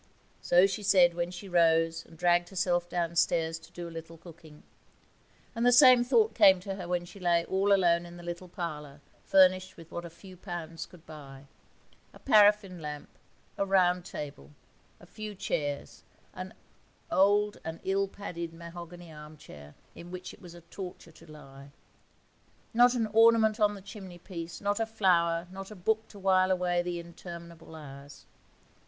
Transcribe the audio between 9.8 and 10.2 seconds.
what a